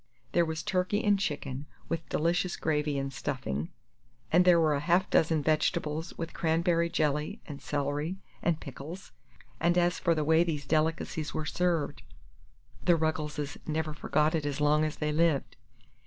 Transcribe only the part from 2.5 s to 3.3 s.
gravy and